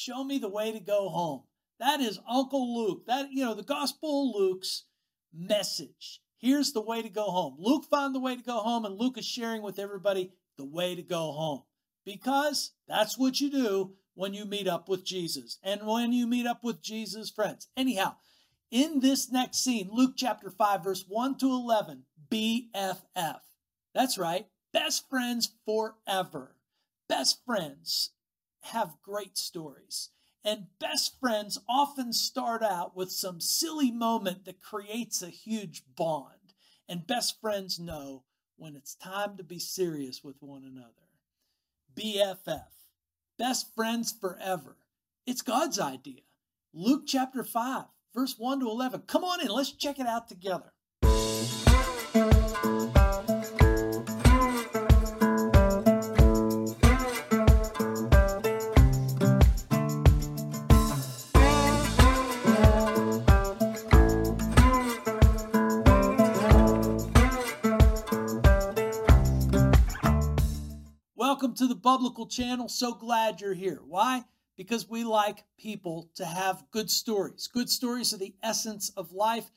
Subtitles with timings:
[0.00, 1.42] show me the way to go home.
[1.78, 3.06] That is Uncle Luke.
[3.06, 4.84] That, you know, the Gospel Luke's
[5.32, 6.20] message.
[6.38, 7.56] Here's the way to go home.
[7.58, 10.94] Luke found the way to go home, and Luke is sharing with everybody the way
[10.94, 11.62] to go home
[12.04, 16.46] because that's what you do when you meet up with Jesus and when you meet
[16.46, 17.68] up with Jesus' friends.
[17.76, 18.16] Anyhow,
[18.70, 23.40] in this next scene, Luke chapter 5, verse 1 to 11, BFF.
[23.94, 26.56] That's right, best friends forever.
[27.08, 28.10] Best friends
[28.62, 30.10] have great stories.
[30.44, 36.54] And best friends often start out with some silly moment that creates a huge bond.
[36.88, 38.24] And best friends know
[38.56, 40.88] when it's time to be serious with one another.
[41.94, 42.64] BFF,
[43.38, 44.76] best friends forever.
[45.26, 46.22] It's God's idea.
[46.72, 47.84] Luke chapter 5,
[48.14, 49.02] verse 1 to 11.
[49.06, 50.72] Come on in, let's check it out together.
[71.50, 72.68] Welcome to the Biblical channel.
[72.68, 73.80] So glad you're here.
[73.84, 74.22] Why?
[74.56, 77.48] Because we like people to have good stories.
[77.52, 79.50] Good stories are the essence of life.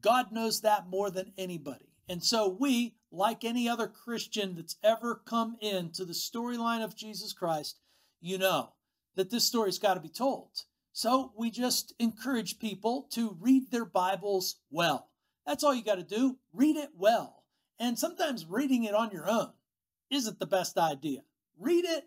[0.00, 1.88] God knows that more than anybody.
[2.08, 7.32] And so we, like any other Christian that's ever come into the storyline of Jesus
[7.32, 7.80] Christ,
[8.20, 8.74] you know
[9.16, 10.50] that this story's got to be told.
[10.92, 15.08] So we just encourage people to read their Bibles well.
[15.44, 16.38] That's all you got to do.
[16.52, 17.42] Read it well.
[17.80, 19.50] And sometimes reading it on your own
[20.10, 21.22] isn't the best idea
[21.60, 22.04] read it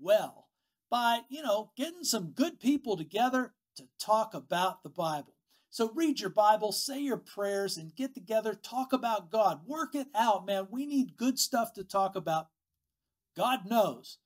[0.00, 0.48] well
[0.90, 5.34] by, you know, getting some good people together to talk about the Bible.
[5.70, 9.62] So read your Bible, say your prayers, and get together, talk about God.
[9.66, 10.68] Work it out, man.
[10.70, 12.48] We need good stuff to talk about.
[13.36, 14.18] God knows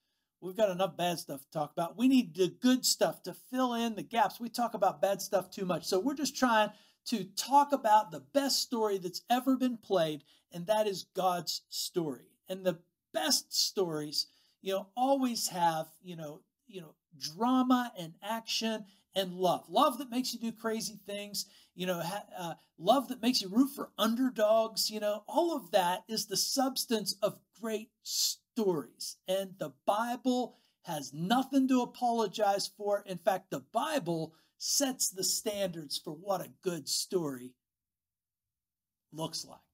[0.43, 1.97] we've got enough bad stuff to talk about.
[1.97, 4.39] We need the good stuff to fill in the gaps.
[4.39, 5.87] We talk about bad stuff too much.
[5.87, 6.71] So we're just trying
[7.07, 12.27] to talk about the best story that's ever been played, and that is God's story.
[12.51, 12.81] And the
[13.15, 14.27] best stories
[14.63, 19.65] you know, always have, you know, you know, drama and action and love.
[19.69, 22.03] Love that makes you do crazy things, you know,
[22.39, 26.37] uh, love that makes you root for underdogs, you know, all of that is the
[26.37, 29.17] substance of great stories.
[29.27, 33.03] And the Bible has nothing to apologize for.
[33.07, 37.53] In fact, the Bible sets the standards for what a good story
[39.13, 39.68] looks like.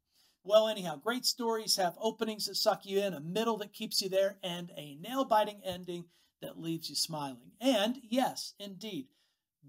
[0.46, 4.10] Well, anyhow, great stories have openings that suck you in, a middle that keeps you
[4.10, 6.04] there, and a nail biting ending
[6.42, 7.52] that leaves you smiling.
[7.62, 9.06] And yes, indeed,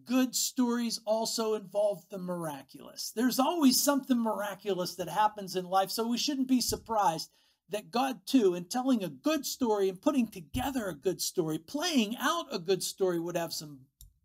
[0.04, 3.14] good stories also involve the miraculous.
[3.16, 7.30] There's always something miraculous that happens in life, so we shouldn't be surprised
[7.70, 12.18] that God, too, in telling a good story and putting together a good story, playing
[12.20, 13.80] out a good story, would have some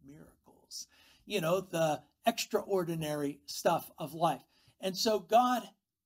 [0.05, 0.89] miracles.
[1.27, 4.43] You know, the extraordinary stuff of life.
[4.81, 5.63] And so God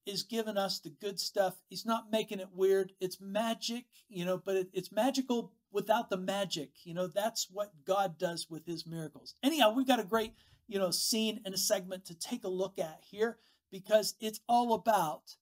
[0.07, 1.57] is giving us the good stuff.
[1.69, 2.93] He's not making it weird.
[3.01, 6.71] It's magic, you know, but it, it's magical without the magic.
[6.85, 9.35] You know, that's what God does with his miracles.
[9.43, 10.35] Anyhow, we've got a great,
[10.69, 13.39] you know, scene and a segment to take a look at here
[13.71, 15.37] because it's all about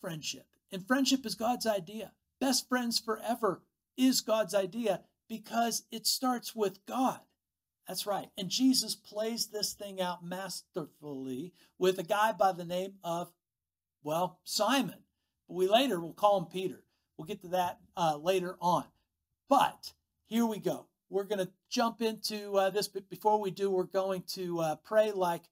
[0.00, 0.46] friendship.
[0.70, 2.12] And friendship is God's idea.
[2.40, 3.62] Best friends forever
[3.96, 7.20] is God's idea because it starts with God.
[7.88, 8.28] That's right.
[8.36, 13.32] And Jesus plays this thing out masterfully with a guy by the name of
[14.04, 15.02] well, Simon.
[15.48, 16.84] But we later will call him Peter.
[17.16, 18.84] We'll get to that uh, later on.
[19.48, 19.92] But
[20.26, 20.86] here we go.
[21.10, 24.76] We're going to jump into uh, this, but before we do, we're going to uh,
[24.76, 25.42] pray like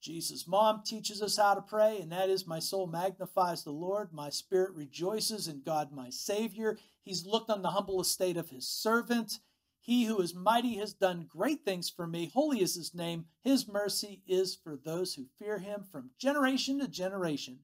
[0.00, 4.12] Jesus' mom teaches us how to pray, and that is, My soul magnifies the Lord,
[4.12, 6.78] my spirit rejoices in God, my Savior.
[7.02, 9.40] He's looked on the humble estate of his servant.
[9.80, 12.30] He who is mighty has done great things for me.
[12.32, 13.26] Holy is his name.
[13.42, 17.60] His mercy is for those who fear him from generation to generation.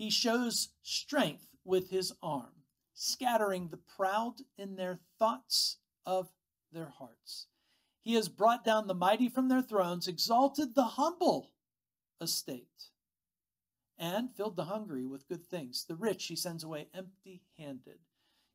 [0.00, 2.64] He shows strength with his arm,
[2.94, 5.76] scattering the proud in their thoughts
[6.06, 6.32] of
[6.72, 7.48] their hearts.
[8.00, 11.50] He has brought down the mighty from their thrones, exalted the humble
[12.18, 12.88] estate,
[13.98, 15.84] and filled the hungry with good things.
[15.84, 17.98] The rich he sends away empty handed.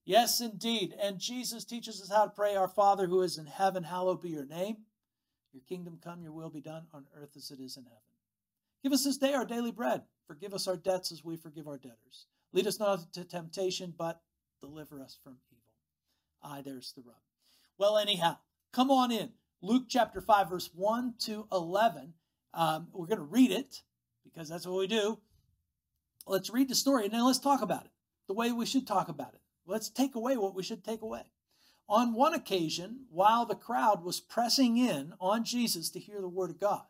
[0.04, 0.96] Yes, indeed.
[1.00, 4.30] And Jesus teaches us how to pray Our Father who is in heaven, hallowed be
[4.30, 4.78] your name.
[5.54, 8.00] Your kingdom come, your will be done on earth as it is in heaven.
[8.81, 10.02] Give us this day our daily bread.
[10.27, 12.25] Forgive us our debts as we forgive our debtors.
[12.54, 14.22] Lead us not into temptation, but
[14.62, 15.63] deliver us from evil.
[16.42, 17.16] Aye, there's the rub.
[17.77, 18.38] Well, anyhow,
[18.72, 19.31] come on in.
[19.62, 22.13] Luke chapter 5, verse 1 to 11.
[22.54, 23.81] Um, we're going to read it
[24.24, 25.19] because that's what we do.
[26.28, 27.92] Let's read the story and then let's talk about it
[28.28, 29.42] the way we should talk about it.
[29.66, 31.24] Let's take away what we should take away.
[31.88, 36.50] On one occasion, while the crowd was pressing in on Jesus to hear the word
[36.50, 36.83] of God,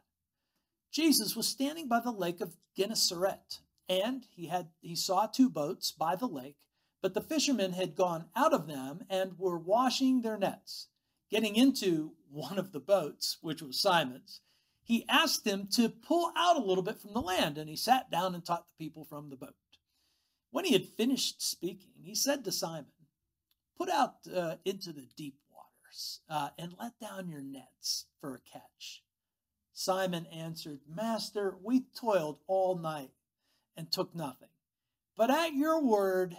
[0.96, 3.60] Jesus was standing by the lake of Gennesaret,
[3.90, 6.56] and he had he saw two boats by the lake,
[7.02, 10.88] but the fishermen had gone out of them and were washing their nets.
[11.30, 14.40] Getting into one of the boats, which was Simon's,
[14.84, 18.10] he asked them to pull out a little bit from the land, and he sat
[18.10, 19.56] down and taught the people from the boat.
[20.52, 22.86] When he had finished speaking, he said to Simon,
[23.78, 28.40] Put out uh, into the deep waters uh, and let down your nets for a
[28.40, 29.04] catch.
[29.78, 33.12] Simon answered, Master, we toiled all night
[33.76, 34.48] and took nothing.
[35.18, 36.38] But at your word,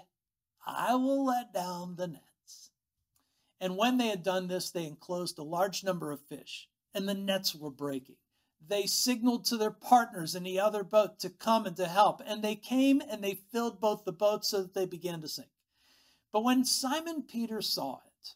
[0.66, 2.70] I will let down the nets.
[3.60, 7.12] And when they had done this, they enclosed a large number of fish, and the
[7.12, 8.16] nets were breaking.
[8.66, 12.42] They signaled to their partners in the other boat to come and to help, and
[12.42, 15.48] they came and they filled both the boats so that they began to sink.
[16.32, 18.30] But when Simon Peter saw it,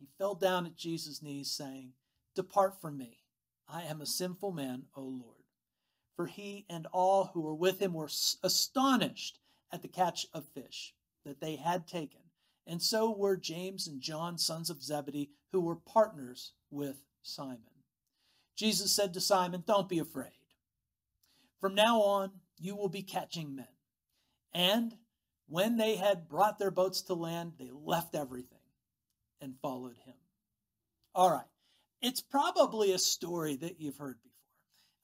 [0.00, 1.92] he fell down at Jesus' knees, saying,
[2.34, 3.20] Depart from me.
[3.68, 5.36] I am a sinful man, O Lord.
[6.14, 8.08] For he and all who were with him were
[8.42, 9.38] astonished
[9.72, 12.20] at the catch of fish that they had taken.
[12.66, 17.60] And so were James and John, sons of Zebedee, who were partners with Simon.
[18.56, 20.30] Jesus said to Simon, Don't be afraid.
[21.60, 23.66] From now on, you will be catching men.
[24.54, 24.96] And
[25.48, 28.58] when they had brought their boats to land, they left everything
[29.40, 30.14] and followed him.
[31.14, 31.44] All right.
[32.02, 34.32] It's probably a story that you've heard before.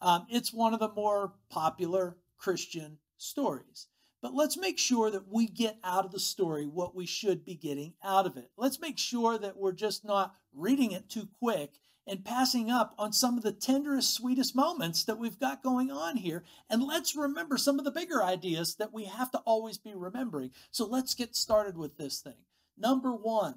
[0.00, 3.86] Um, it's one of the more popular Christian stories.
[4.20, 7.56] But let's make sure that we get out of the story what we should be
[7.56, 8.50] getting out of it.
[8.56, 11.72] Let's make sure that we're just not reading it too quick
[12.06, 16.16] and passing up on some of the tenderest, sweetest moments that we've got going on
[16.16, 16.44] here.
[16.70, 20.50] And let's remember some of the bigger ideas that we have to always be remembering.
[20.70, 22.44] So let's get started with this thing.
[22.76, 23.56] Number one,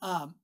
[0.00, 0.34] um,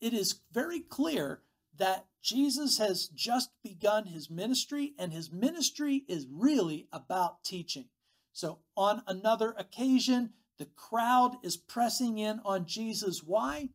[0.00, 1.40] it is very clear
[1.78, 7.86] that Jesus has just begun his ministry, and his ministry is really about teaching.
[8.32, 13.22] So, on another occasion, the crowd is pressing in on Jesus.
[13.22, 13.70] Why?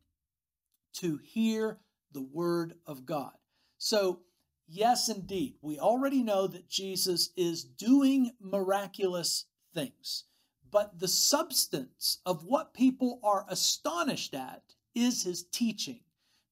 [0.94, 1.80] To hear
[2.12, 3.32] the Word of God.
[3.78, 4.20] So,
[4.68, 10.24] yes, indeed, we already know that Jesus is doing miraculous things,
[10.70, 14.62] but the substance of what people are astonished at
[14.94, 16.00] is his teaching,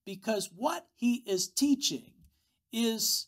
[0.05, 2.11] because what he is teaching
[2.71, 3.27] is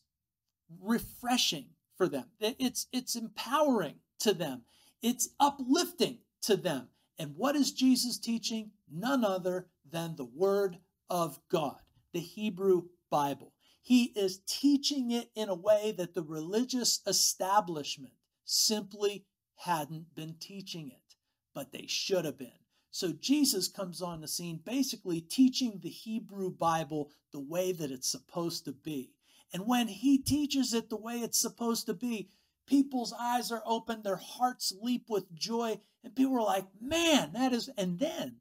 [0.82, 1.66] refreshing
[1.98, 2.26] for them.
[2.40, 4.64] It's, it's empowering to them,
[5.02, 6.90] it's uplifting to them.
[7.18, 8.72] And what is Jesus teaching?
[8.92, 10.80] None other than the Word
[11.10, 11.78] of God
[12.16, 13.52] the Hebrew Bible.
[13.82, 18.14] He is teaching it in a way that the religious establishment
[18.46, 19.26] simply
[19.58, 21.16] hadn't been teaching it,
[21.54, 22.65] but they should have been.
[22.96, 28.10] So Jesus comes on the scene basically teaching the Hebrew Bible the way that it's
[28.10, 29.12] supposed to be.
[29.52, 32.30] And when he teaches it the way it's supposed to be,
[32.66, 37.52] people's eyes are open, their hearts leap with joy, and people are like, man, that
[37.52, 37.70] is.
[37.78, 38.38] And then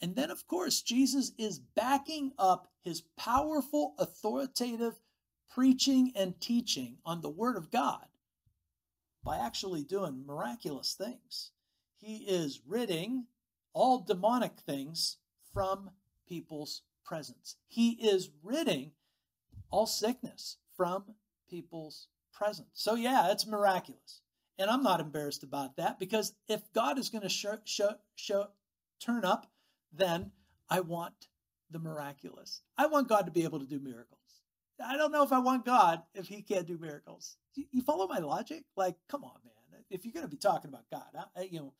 [0.00, 5.00] and then, of course, Jesus is backing up his powerful, authoritative
[5.50, 8.06] preaching and teaching on the Word of God
[9.22, 11.50] by actually doing miraculous things.
[11.98, 13.26] He is ridding
[13.72, 15.18] all demonic things
[15.52, 15.90] from
[16.28, 17.56] people's presence.
[17.66, 18.92] He is ridding
[19.70, 21.04] all sickness from
[21.48, 22.68] people's presence.
[22.74, 24.20] So, yeah, it's miraculous.
[24.58, 28.48] And I'm not embarrassed about that because if God is going to show, show, show,
[29.00, 29.46] turn up
[29.92, 30.30] then
[30.68, 31.28] I want
[31.70, 32.62] the miraculous.
[32.76, 34.18] I want God to be able to do miracles.
[34.84, 37.36] I don't know if I want God if he can't do miracles.
[37.54, 38.64] You follow my logic?
[38.76, 39.32] Like, come on,
[39.72, 39.82] man.
[39.90, 41.72] If you're going to be talking about God, I, you know,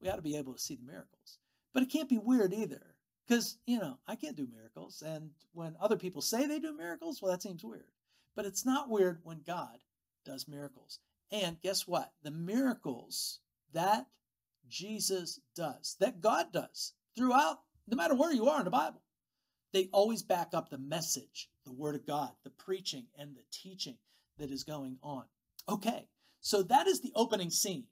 [0.00, 1.38] we ought to be able to see the miracles.
[1.72, 2.82] But it can't be weird either.
[3.26, 5.02] Because, you know, I can't do miracles.
[5.06, 7.92] And when other people say they do miracles, well, that seems weird.
[8.34, 9.78] But it's not weird when God
[10.24, 10.98] does miracles.
[11.30, 12.12] And guess what?
[12.22, 13.38] The miracles
[13.72, 14.06] that
[14.68, 19.02] Jesus does, that God does, throughout, no matter where you are in the Bible.
[19.72, 23.98] They always back up the message, the Word of God, the preaching, and the teaching
[24.38, 25.24] that is going on.
[25.68, 26.08] Okay,
[26.40, 27.84] so that is the opening scene.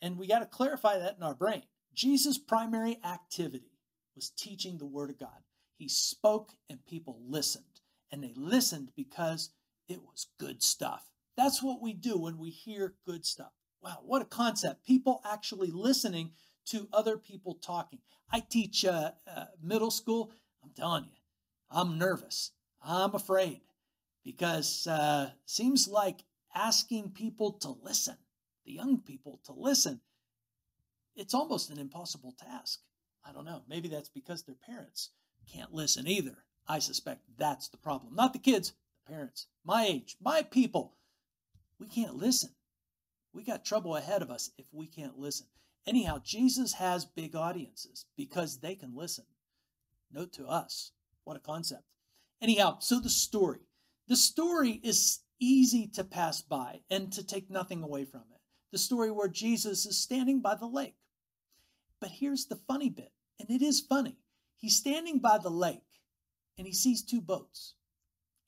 [0.00, 1.62] And we got to clarify that in our brain.
[1.94, 3.72] Jesus' primary activity
[4.14, 5.42] was teaching the Word of God.
[5.76, 7.64] He spoke and people listened.
[8.10, 9.50] And they listened because
[9.88, 11.04] it was good stuff.
[11.36, 13.52] That's what we do when we hear good stuff.
[13.82, 14.86] Wow, what a concept.
[14.86, 16.32] People actually listening
[16.66, 18.00] to other people talking.
[18.30, 20.32] I teach uh, uh, middle school.
[20.62, 21.16] I'm telling you,
[21.70, 22.52] I'm nervous.
[22.82, 23.60] I'm afraid
[24.24, 26.24] because uh, seems like
[26.54, 28.16] asking people to listen,
[28.68, 29.98] the young people to listen,
[31.16, 32.80] it's almost an impossible task.
[33.24, 33.62] I don't know.
[33.66, 35.10] Maybe that's because their parents
[35.50, 36.44] can't listen either.
[36.68, 38.14] I suspect that's the problem.
[38.14, 38.74] Not the kids,
[39.06, 40.96] the parents, my age, my people.
[41.80, 42.50] We can't listen.
[43.32, 45.46] We got trouble ahead of us if we can't listen.
[45.86, 49.24] Anyhow, Jesus has big audiences because they can listen.
[50.12, 50.92] Note to us.
[51.24, 51.84] What a concept.
[52.42, 53.60] Anyhow, so the story.
[54.08, 58.37] The story is easy to pass by and to take nothing away from it.
[58.72, 60.96] The story where Jesus is standing by the lake.
[62.00, 64.18] But here's the funny bit, and it is funny.
[64.58, 65.82] He's standing by the lake
[66.58, 67.74] and he sees two boats.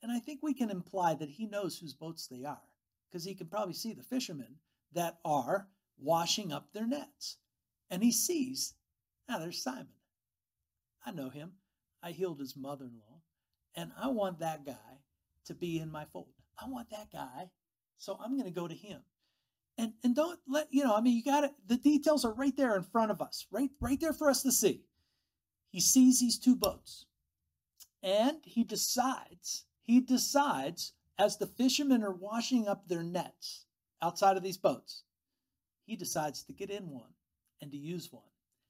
[0.03, 2.61] And I think we can imply that he knows whose boats they are
[3.09, 4.57] because he can probably see the fishermen
[4.93, 7.37] that are washing up their nets.
[7.91, 8.75] And he sees,
[9.29, 9.87] ah, there's Simon.
[11.07, 11.53] I know him.
[12.03, 13.21] I healed his mother in law.
[13.77, 14.99] And I want that guy
[15.47, 16.35] to be in my fold.
[16.59, 17.51] I want that guy.
[17.99, 19.01] So I'm going to go to him.
[19.81, 21.53] And, and don't let, you know, I mean, you got it.
[21.67, 24.53] The details are right there in front of us, right, right there for us to
[24.53, 24.83] see.
[25.71, 27.07] He sees these two boats
[28.03, 33.65] and he decides, he decides as the fishermen are washing up their nets
[34.03, 35.05] outside of these boats,
[35.87, 37.15] he decides to get in one
[37.63, 38.23] and to use one.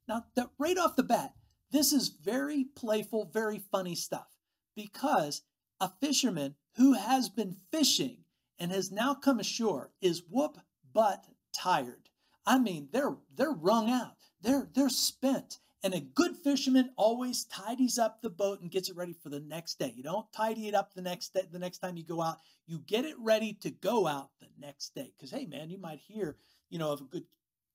[0.07, 1.35] Now, that right off the bat,
[1.73, 4.29] this is very playful, very funny stuff
[4.76, 5.43] because
[5.81, 8.19] a fisherman who has been fishing
[8.61, 10.59] and has now come ashore is whoop
[10.92, 12.09] butt tired.
[12.47, 14.16] I mean, they're they're wrung out.
[14.40, 15.59] They're they're spent.
[15.82, 19.40] And a good fisherman always tidies up the boat and gets it ready for the
[19.40, 19.94] next day.
[19.97, 22.37] You don't tidy it up the next day, the next time you go out.
[22.66, 25.12] You get it ready to go out the next day.
[25.16, 26.37] Because hey man, you might hear,
[26.68, 27.25] you know, of a good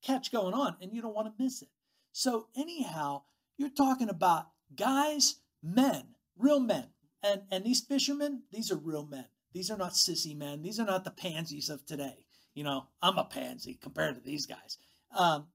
[0.04, 1.70] catch going on and you don't want to miss it.
[2.12, 3.24] So anyhow,
[3.58, 6.88] you're talking about guys, men, real men.
[7.24, 9.26] And and these fishermen, these are real men.
[9.52, 10.62] These are not sissy men.
[10.62, 12.25] These are not the pansies of today.
[12.56, 14.78] You know, I'm a pansy compared to these guys.
[15.16, 15.46] Um,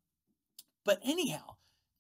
[0.85, 1.57] but anyhow,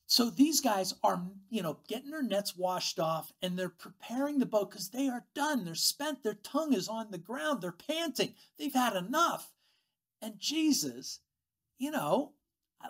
[0.06, 4.46] so these guys are, you know, getting their nets washed off and they're preparing the
[4.46, 5.64] boat because they are done.
[5.64, 6.22] They're spent.
[6.22, 7.62] Their tongue is on the ground.
[7.62, 8.34] They're panting.
[8.58, 9.52] They've had enough.
[10.20, 11.20] And Jesus,
[11.78, 12.32] you know,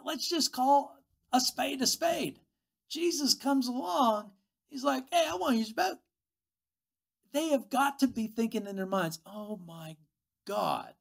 [0.04, 0.96] let's just call
[1.32, 2.40] a spade a spade.
[2.88, 4.32] Jesus comes along.
[4.68, 5.98] He's like, hey, I want to use your boat.
[7.32, 9.96] They have got to be thinking in their minds, oh my
[10.46, 10.94] God,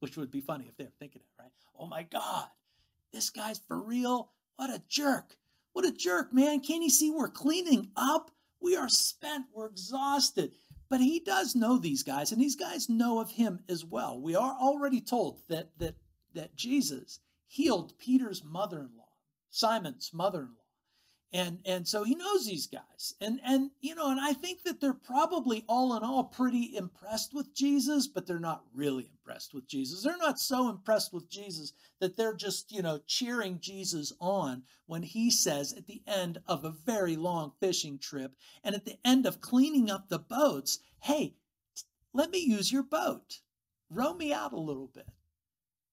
[0.00, 1.52] which would be funny if they were thinking it, right?
[1.78, 2.46] Oh my God,
[3.12, 4.30] this guy's for real
[4.60, 5.38] what a jerk.
[5.72, 6.60] What a jerk, man.
[6.60, 8.30] Can't he see we're cleaning up?
[8.60, 9.46] We are spent.
[9.54, 10.52] We're exhausted.
[10.90, 14.20] But he does know these guys, and these guys know of him as well.
[14.20, 15.94] We are already told that that
[16.34, 19.08] that Jesus healed Peter's mother-in-law,
[19.48, 20.59] Simon's mother-in-law.
[21.32, 23.14] And and so he knows these guys.
[23.20, 27.32] And and you know, and I think that they're probably all in all pretty impressed
[27.32, 30.02] with Jesus, but they're not really impressed with Jesus.
[30.02, 35.04] They're not so impressed with Jesus that they're just, you know, cheering Jesus on when
[35.04, 38.34] he says at the end of a very long fishing trip
[38.64, 41.36] and at the end of cleaning up the boats, "Hey,
[42.12, 43.40] let me use your boat.
[43.88, 45.08] Row me out a little bit."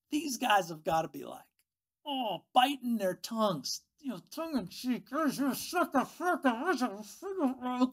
[0.10, 1.46] These guys have got to be like,
[2.08, 5.08] oh, biting their tongues, you know, tongue in cheek.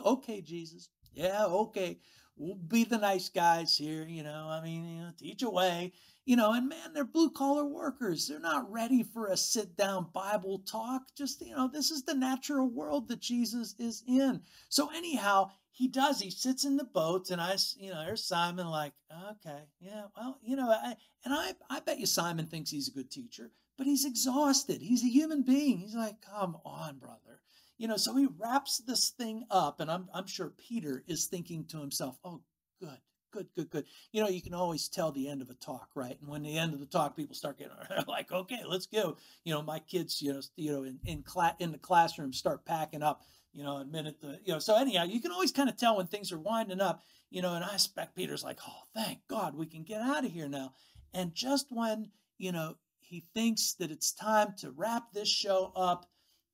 [0.07, 0.89] Okay, Jesus.
[1.13, 1.99] Yeah, okay.
[2.37, 4.49] We'll be the nice guys here, you know.
[4.51, 5.93] I mean, you know, teach away,
[6.25, 6.53] you know.
[6.53, 8.27] And man, they're blue collar workers.
[8.27, 11.03] They're not ready for a sit down Bible talk.
[11.17, 14.41] Just, you know, this is the natural world that Jesus is in.
[14.69, 16.21] So, anyhow, he does.
[16.21, 18.67] He sits in the boat, and I, you know, there's Simon.
[18.67, 18.95] Like,
[19.31, 22.93] okay, yeah, well, you know, I, and I, I bet you Simon thinks he's a
[22.93, 24.81] good teacher but he's exhausted.
[24.83, 25.78] He's a human being.
[25.78, 27.40] He's like, come on, brother.
[27.76, 31.64] You know, so he wraps this thing up, and I'm, I'm sure Peter is thinking
[31.66, 32.43] to himself, oh,
[32.81, 32.99] good,
[33.33, 33.85] good, good, good.
[34.12, 36.16] You know, you can always tell the end of a talk, right?
[36.21, 37.75] And when the end of the talk, people start getting
[38.07, 39.16] like, okay, let's go.
[39.45, 42.64] You know, my kids, you know, you know, in in, class in the classroom start
[42.64, 43.23] packing up.
[43.52, 44.59] You know, a minute, the, you know.
[44.59, 47.04] So anyhow, you can always kind of tell when things are winding up.
[47.31, 50.31] You know, and I expect Peter's like, oh, thank God, we can get out of
[50.31, 50.73] here now.
[51.12, 52.76] And just when you know
[53.14, 56.06] he thinks that it's time to wrap this show up.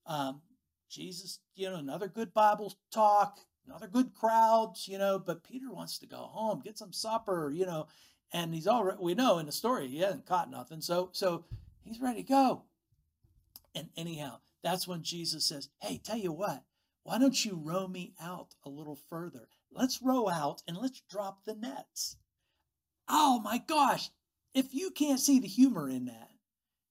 [0.05, 0.43] Um,
[0.91, 5.99] Jesus, you know, another good Bible talk, another good crowd, you know, but Peter wants
[6.01, 7.87] to go home, get some supper, you know,
[8.35, 10.83] and he's already, we know in the story, he hasn't caught nothing.
[10.83, 11.47] So, so
[11.83, 12.65] he's ready to go.
[13.75, 16.63] And anyhow, that's when Jesus says, Hey, tell you what,
[17.05, 19.49] why don't you row me out a little further?
[19.73, 22.17] Let's row out and let's drop the nets.
[23.09, 24.11] Oh my gosh,
[24.53, 26.30] if you can't see the humor in that,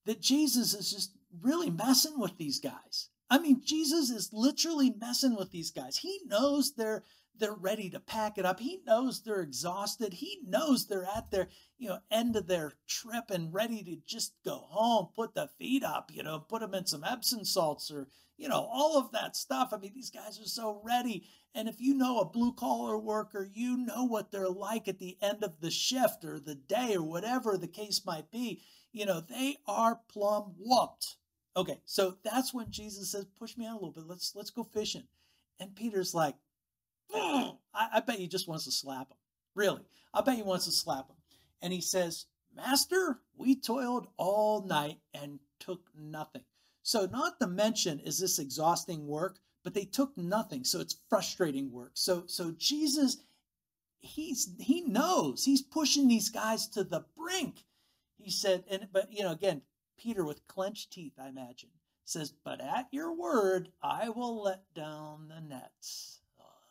[0.06, 3.08] that Jesus is just really messing with these guys.
[3.28, 5.98] I mean, Jesus is literally messing with these guys.
[5.98, 7.04] He knows they're
[7.40, 8.60] they're ready to pack it up.
[8.60, 10.12] He knows they're exhausted.
[10.12, 14.34] He knows they're at their, you know, end of their trip and ready to just
[14.44, 18.08] go home, put the feet up, you know, put them in some Epsom salts or,
[18.36, 19.70] you know, all of that stuff.
[19.72, 21.24] I mean, these guys are so ready.
[21.54, 25.16] And if you know a blue collar worker, you know what they're like at the
[25.20, 28.62] end of the shift or the day or whatever the case might be.
[28.92, 31.16] You know, they are plumb whooped.
[31.56, 34.06] Okay, so that's when Jesus says, "Push me out a little bit.
[34.06, 35.04] Let's let's go fishing."
[35.58, 36.36] And Peter's like,
[37.10, 39.16] hmm, I, I bet he just wants to slap him.
[39.54, 39.82] Really,
[40.14, 41.16] I bet he wants to slap him.
[41.62, 46.44] And he says, "Master, we toiled all night and took nothing."
[46.82, 50.64] So, not to mention is this exhausting work, but they took nothing.
[50.64, 51.92] So it's frustrating work.
[51.94, 53.18] So, so Jesus,
[54.00, 57.64] he's he knows he's pushing these guys to the brink.
[58.22, 59.62] He said, and but you know, again,
[59.98, 61.70] Peter with clenched teeth, I imagine,
[62.04, 66.20] says, But at your word, I will let down the nets.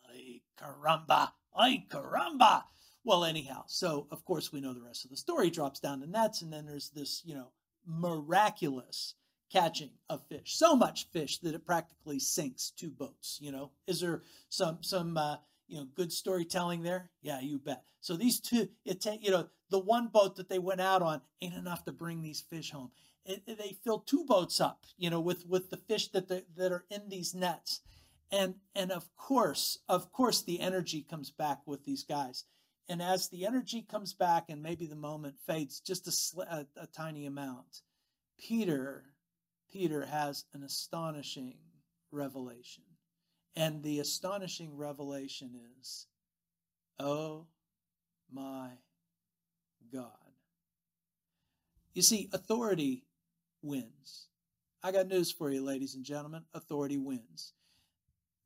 [0.08, 2.64] Ay caramba, ay caramba.
[3.04, 5.46] Well, anyhow, so of course we know the rest of the story.
[5.46, 7.52] He drops down the nets, and then there's this, you know,
[7.86, 9.14] miraculous
[9.50, 10.56] catching of fish.
[10.56, 13.38] So much fish that it practically sinks two boats.
[13.40, 17.10] You know, is there some some uh, you know good storytelling there?
[17.22, 17.84] Yeah, you bet.
[18.00, 21.22] So these two, it ta- you know, the one boat that they went out on
[21.40, 22.90] ain't enough to bring these fish home.
[23.24, 26.72] It, they fill two boats up, you know, with with the fish that they, that
[26.72, 27.80] are in these nets,
[28.32, 32.44] and and of course, of course, the energy comes back with these guys,
[32.88, 36.86] and as the energy comes back, and maybe the moment fades just a, a, a
[36.86, 37.82] tiny amount,
[38.38, 39.04] Peter,
[39.70, 41.58] Peter has an astonishing
[42.10, 42.84] revelation,
[43.54, 46.06] and the astonishing revelation is,
[46.98, 47.46] oh
[48.32, 48.70] my
[49.92, 50.10] God.
[51.92, 53.04] You see, authority
[53.62, 54.28] wins.
[54.82, 56.44] I got news for you, ladies and gentlemen.
[56.54, 57.52] Authority wins.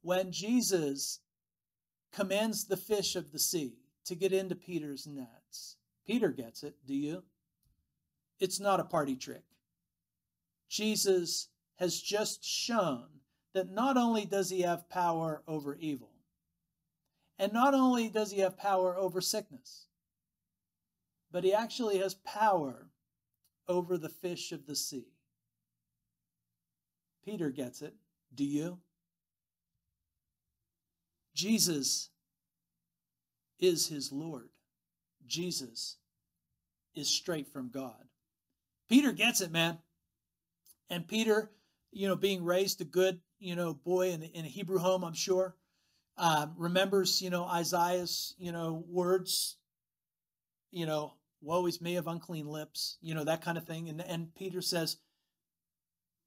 [0.03, 1.21] When Jesus
[2.13, 3.75] commands the fish of the sea
[4.07, 6.75] to get into Peter's nets, Peter gets it.
[6.87, 7.23] Do you?
[8.41, 9.45] It's not a party trick.
[10.69, 13.07] Jesus has just shown
[13.53, 16.11] that not only does he have power over evil,
[17.39, 19.87] and not only does he have power over sickness,
[21.35, 22.87] but he actually has power
[23.67, 25.09] over the fish of the sea.
[27.25, 27.93] Peter gets it.
[28.33, 28.79] Do you?
[31.35, 32.11] Jesus
[33.59, 34.51] is his Lord.
[35.27, 35.97] Jesus
[36.95, 38.05] is straight from God.
[38.89, 39.79] Peter gets it, man.
[40.89, 41.51] And Peter,
[41.91, 45.15] you know, being raised a good, you know, boy in, in a Hebrew home, I'm
[45.15, 45.57] sure,
[46.17, 49.57] um, remembers, you know, Isaiah's, you know, words,
[50.71, 51.15] you know,
[51.45, 53.89] woe is me of unclean lips, you know, that kind of thing.
[53.89, 54.97] And, and Peter says,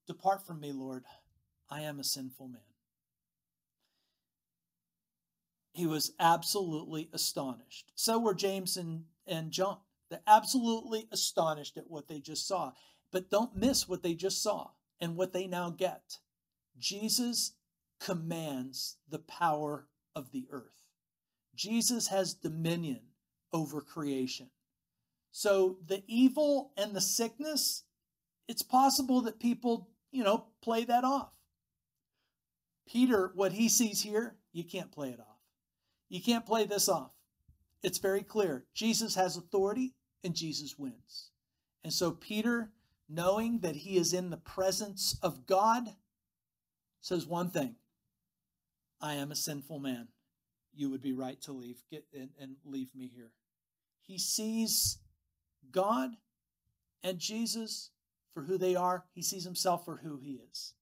[0.06, 1.04] Depart from me, Lord,
[1.70, 2.62] I am a sinful man.
[5.72, 7.92] He was absolutely astonished.
[7.94, 9.78] So were James and, and John.
[10.10, 12.72] They're absolutely astonished at what they just saw.
[13.12, 16.18] But don't miss what they just saw and what they now get.
[16.78, 17.52] Jesus
[18.00, 20.82] commands the power of the earth.
[21.54, 23.00] Jesus has dominion
[23.52, 24.50] over creation.
[25.30, 27.84] So the evil and the sickness,
[28.48, 31.30] it's possible that people, you know, play that off.
[32.88, 35.38] Peter, what he sees here, you can't play it off.
[36.08, 37.10] You can't play this off.
[37.82, 38.64] It's very clear.
[38.74, 41.30] Jesus has authority and Jesus wins.
[41.84, 42.72] And so Peter,
[43.08, 45.94] knowing that he is in the presence of God,
[47.00, 47.76] says one thing
[49.00, 50.08] I am a sinful man.
[50.74, 53.30] You would be right to leave get and, and leave me here.
[54.00, 54.98] He sees
[55.72, 56.10] God
[57.02, 57.90] and Jesus
[58.34, 59.04] for who they are.
[59.14, 60.74] He sees himself for who he is.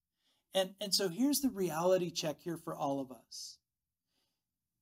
[0.55, 3.59] And, and so here's the reality check here for all of us.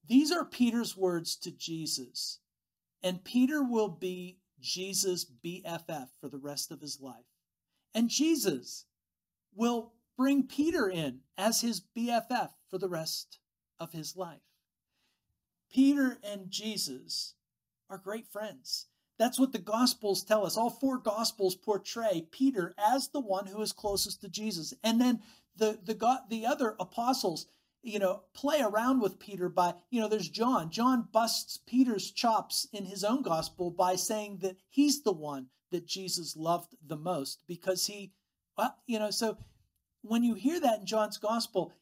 [0.06, 2.40] These are Peter's words to Jesus,
[3.02, 7.24] and Peter will be Jesus' BFF for the rest of his life.
[7.94, 8.84] And Jesus
[9.54, 13.38] will bring Peter in as his BFF for the rest
[13.80, 14.40] of his life.
[15.72, 17.34] Peter and Jesus
[17.90, 18.86] are great friends.
[19.18, 20.56] That's what the Gospels tell us.
[20.56, 24.74] All four Gospels portray Peter as the one who is closest to Jesus.
[24.82, 25.20] And then
[25.56, 27.46] the, the, the other apostles,
[27.82, 30.70] you know, play around with Peter by, you know, there's John.
[30.70, 35.86] John busts Peter's chops in his own Gospel by saying that he's the one that
[35.86, 38.12] Jesus loved the most because he,
[38.58, 39.38] well, you know, so
[40.02, 41.72] when you hear that in John's Gospel,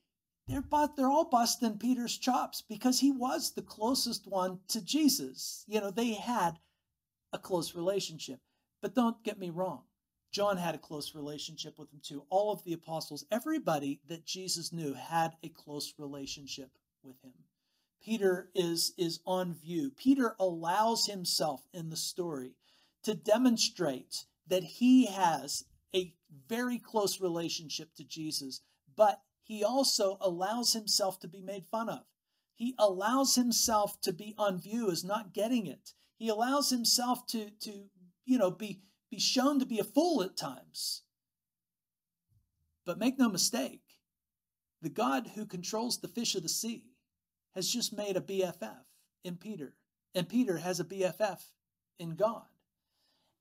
[0.48, 5.64] they're but they're all busting Peter's chops because he was the closest one to Jesus.
[5.68, 6.58] You know, they had
[7.32, 8.40] a close relationship.
[8.80, 9.82] But don't get me wrong.
[10.32, 12.24] John had a close relationship with him too.
[12.30, 16.70] All of the apostles, everybody that Jesus knew had a close relationship
[17.02, 17.34] with him.
[18.02, 19.90] Peter is, is on view.
[19.90, 22.54] Peter allows himself in the story
[23.04, 25.64] to demonstrate that he has
[25.94, 26.14] a
[26.48, 28.62] very close relationship to Jesus,
[28.96, 32.04] but he also allows himself to be made fun of.
[32.54, 35.92] He allows himself to be on view as not getting it.
[36.22, 37.72] He allows himself to, to
[38.24, 38.80] you know, be,
[39.10, 41.02] be shown to be a fool at times.
[42.86, 43.82] But make no mistake,
[44.80, 46.84] the God who controls the fish of the sea
[47.56, 48.84] has just made a BFF
[49.24, 49.74] in Peter,
[50.14, 51.40] and Peter has a BFF
[51.98, 52.46] in God.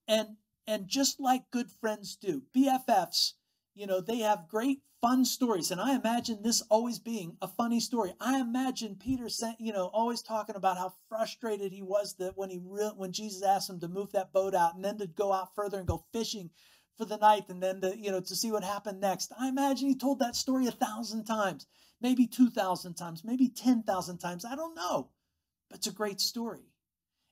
[0.07, 3.33] And and just like good friends do, BFFs,
[3.73, 5.71] you know, they have great fun stories.
[5.71, 8.13] And I imagine this always being a funny story.
[8.19, 9.27] I imagine Peter,
[9.59, 13.41] you know, always talking about how frustrated he was that when he re- when Jesus
[13.41, 16.05] asked him to move that boat out and then to go out further and go
[16.13, 16.51] fishing
[16.97, 19.31] for the night and then to, you know, to see what happened next.
[19.39, 21.65] I imagine he told that story a thousand times,
[21.99, 24.45] maybe 2,000 times, maybe 10,000 times.
[24.45, 25.09] I don't know.
[25.69, 26.71] But it's a great story.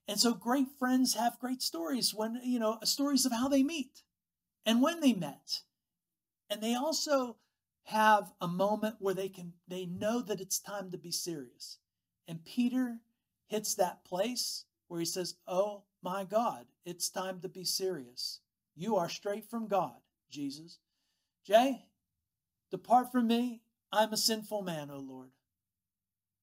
[0.08, 4.02] And so great friends have great stories when, you know, stories of how they meet
[4.66, 5.62] and when they met.
[6.50, 7.38] And they also
[7.84, 11.80] have a moment where they can they know that it's time to be serious.
[12.28, 13.00] And Peter
[13.48, 18.42] hits that place where he says, "Oh my God, it's time to be serious."
[18.76, 20.80] You are straight from God, Jesus.
[21.44, 21.88] Jay,
[22.72, 23.62] depart from me.
[23.92, 25.32] I'm a sinful man, O Lord.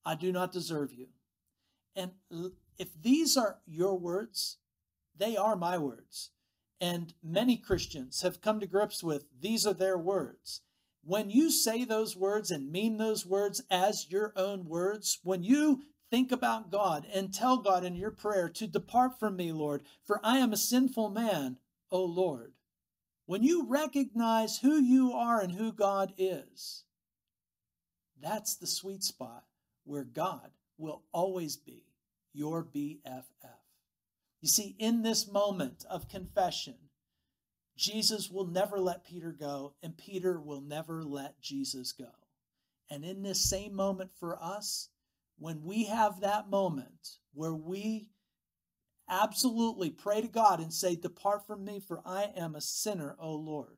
[0.05, 1.07] I do not deserve you.
[1.95, 2.11] And
[2.77, 4.57] if these are your words,
[5.15, 6.31] they are my words.
[6.79, 10.61] And many Christians have come to grips with these are their words.
[11.03, 15.81] When you say those words and mean those words as your own words, when you
[16.09, 20.19] think about God and tell God in your prayer to depart from me, Lord, for
[20.23, 21.57] I am a sinful man,
[21.91, 22.53] O Lord.
[23.25, 26.83] When you recognize who you are and who God is,
[28.21, 29.43] that's the sweet spot
[29.83, 31.83] where God will always be
[32.33, 33.56] your BFF.
[34.41, 36.75] You see, in this moment of confession,
[37.75, 42.11] Jesus will never let Peter go, and Peter will never let Jesus go.
[42.89, 44.89] And in this same moment for us,
[45.37, 48.09] when we have that moment where we
[49.09, 53.33] absolutely pray to God and say, Depart from me, for I am a sinner, O
[53.33, 53.77] Lord,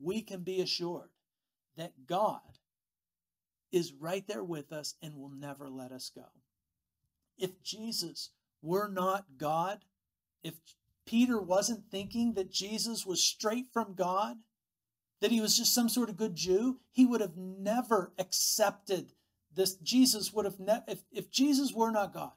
[0.00, 1.10] we can be assured
[1.76, 2.40] that God
[3.70, 6.26] is right there with us and will never let us go.
[7.38, 8.30] If Jesus
[8.62, 9.84] were not God,
[10.42, 10.54] if
[11.06, 14.36] Peter wasn't thinking that Jesus was straight from God,
[15.20, 19.12] that he was just some sort of good Jew, he would have never accepted
[19.54, 19.74] this.
[19.76, 22.32] Jesus would have never, if, if Jesus were not God,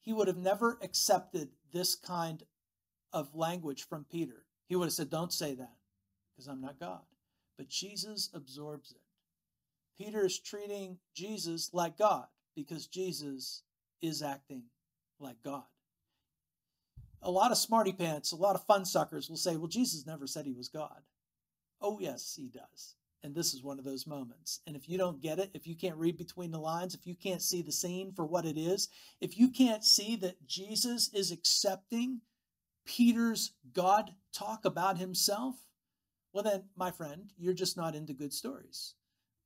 [0.00, 2.42] he would have never accepted this kind
[3.12, 4.44] of language from Peter.
[4.68, 5.76] He would have said, Don't say that,
[6.34, 7.00] because I'm not God.
[7.56, 9.00] But Jesus absorbs it.
[9.96, 13.62] Peter is treating Jesus like God because Jesus
[14.02, 14.64] is acting
[15.24, 15.64] like God.
[17.22, 20.26] A lot of smarty pants, a lot of fun suckers will say, Well, Jesus never
[20.26, 21.02] said he was God.
[21.80, 22.94] Oh, yes, he does.
[23.22, 24.60] And this is one of those moments.
[24.66, 27.14] And if you don't get it, if you can't read between the lines, if you
[27.14, 28.88] can't see the scene for what it is,
[29.22, 32.20] if you can't see that Jesus is accepting
[32.84, 35.54] Peter's God talk about himself,
[36.34, 38.94] well, then, my friend, you're just not into good stories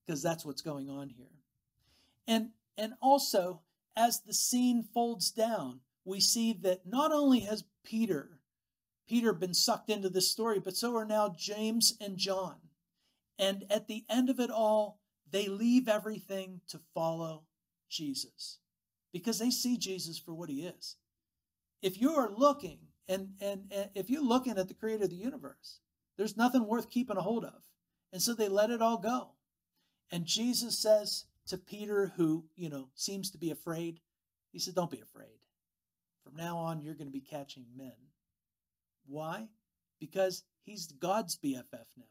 [0.04, 1.26] because that's what's going on here.
[2.26, 3.60] And, and also,
[3.98, 8.38] as the scene folds down, we see that not only has Peter,
[9.08, 12.56] Peter been sucked into this story, but so are now James and John.
[13.38, 17.42] And at the end of it all, they leave everything to follow
[17.90, 18.58] Jesus
[19.12, 20.96] because they see Jesus for what he is.
[21.82, 25.16] If you are looking and, and, and if you're looking at the creator of the
[25.16, 25.80] universe,
[26.16, 27.62] there's nothing worth keeping a hold of.
[28.12, 29.32] And so they let it all go.
[30.10, 34.00] And Jesus says to Peter, who, you know, seems to be afraid,
[34.52, 35.38] he said, Don't be afraid.
[36.24, 37.92] From now on, you're going to be catching men.
[39.06, 39.48] Why?
[40.00, 42.04] Because he's God's BFF now.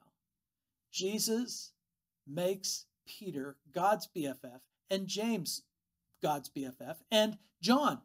[0.91, 1.71] Jesus
[2.27, 5.63] makes Peter God's BFF, and James
[6.21, 8.01] God's BFF, and John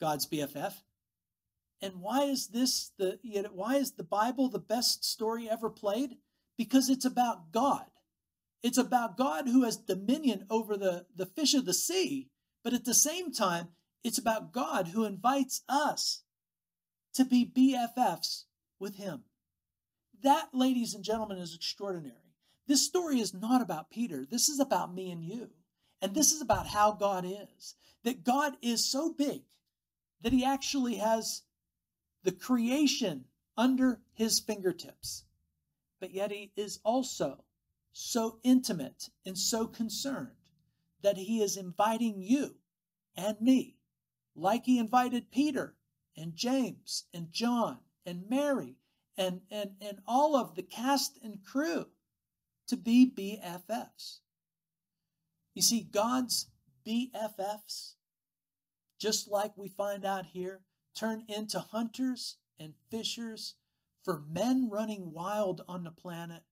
[0.00, 0.74] God's BFF.
[1.80, 3.18] And why is this the
[3.52, 6.16] why is the Bible the best story ever played?
[6.56, 7.86] Because it's about God.
[8.62, 12.30] It's about God who has dominion over the, the fish of the sea,
[12.62, 13.68] but at the same time,
[14.04, 16.22] it's about God who invites us
[17.14, 18.44] to be BFFs
[18.78, 19.24] with Him.
[20.22, 22.16] That, ladies and gentlemen, is extraordinary.
[22.66, 24.24] This story is not about Peter.
[24.24, 25.50] This is about me and you.
[26.00, 27.74] And this is about how God is.
[28.04, 29.42] That God is so big
[30.22, 31.42] that he actually has
[32.22, 33.24] the creation
[33.56, 35.24] under his fingertips.
[36.00, 37.44] But yet he is also
[37.92, 40.36] so intimate and so concerned
[41.02, 42.56] that he is inviting you
[43.16, 43.76] and me,
[44.34, 45.76] like he invited Peter
[46.16, 48.76] and James and John and Mary
[49.16, 51.86] and, and, and all of the cast and crew
[52.68, 54.20] to be BFFs.
[55.54, 56.46] You see, God's
[56.86, 57.94] BFFs,
[58.98, 60.62] just like we find out here,
[60.94, 63.56] turn into hunters and fishers
[64.02, 66.42] for men running wild on the planet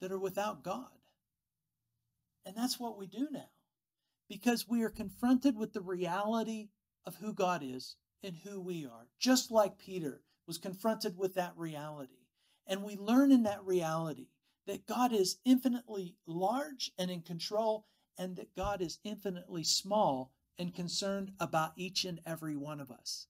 [0.00, 0.88] that are without God.
[2.46, 3.50] And that's what we do now
[4.28, 6.68] because we are confronted with the reality
[7.04, 11.52] of who God is and who we are, just like Peter was confronted with that
[11.56, 12.26] reality.
[12.66, 14.28] And we learn in that reality
[14.66, 17.86] that God is infinitely large and in control,
[18.16, 23.26] and that God is infinitely small and concerned about each and every one of us.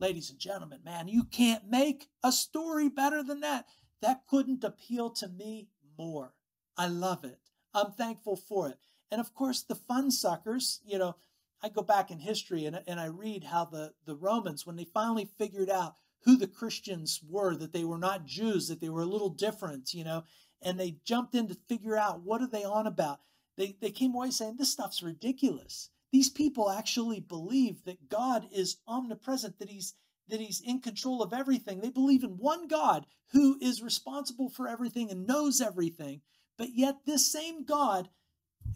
[0.00, 3.66] Ladies and gentlemen, man, you can't make a story better than that.
[4.00, 6.34] That couldn't appeal to me more.
[6.76, 7.38] I love it.
[7.72, 8.78] I'm thankful for it.
[9.10, 11.16] And of course, the fun suckers, you know,
[11.62, 14.84] I go back in history and, and I read how the, the Romans, when they
[14.84, 19.02] finally figured out who the Christians were, that they were not Jews, that they were
[19.02, 20.24] a little different, you know,
[20.62, 23.20] and they jumped in to figure out what are they on about.
[23.56, 25.90] They, they came away saying, this stuff's ridiculous.
[26.12, 29.94] These people actually believe that God is omnipresent, that he's
[30.28, 31.80] that he's in control of everything.
[31.80, 36.22] They believe in one God who is responsible for everything and knows everything.
[36.56, 38.08] But yet this same God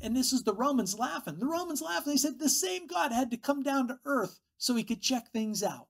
[0.00, 1.38] and this is the Romans laughing.
[1.38, 2.12] The Romans laughing.
[2.12, 5.32] They said the same God had to come down to earth so he could check
[5.32, 5.88] things out.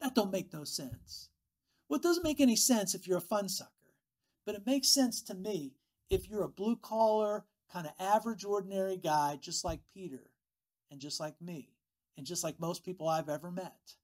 [0.00, 1.28] That don't make no sense.
[1.88, 3.70] Well, it doesn't make any sense if you're a fun sucker.
[4.46, 5.74] But it makes sense to me
[6.08, 10.30] if you're a blue collar, kind of average, ordinary guy, just like Peter
[10.90, 11.68] and just like me
[12.16, 13.94] and just like most people I've ever met.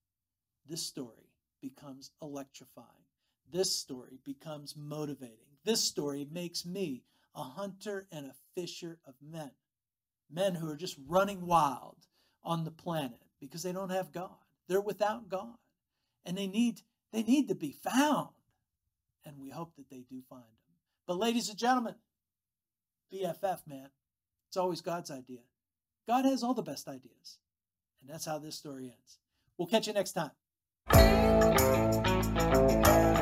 [0.68, 2.86] This story becomes electrifying.
[3.50, 5.58] This story becomes motivating.
[5.64, 9.50] This story makes me a hunter and a fisher of men.
[10.30, 11.96] Men who are just running wild
[12.42, 14.36] on the planet because they don't have God.
[14.68, 15.56] They're without God.
[16.24, 18.30] And they need they need to be found
[19.26, 20.76] and we hope that they do find them.
[21.06, 21.96] But, ladies and gentlemen,
[23.12, 23.90] BFF, man,
[24.48, 25.40] it's always God's idea.
[26.06, 27.38] God has all the best ideas.
[28.00, 29.18] And that's how this story ends.
[29.58, 30.30] We'll catch you next time.
[30.88, 33.15] Thank you.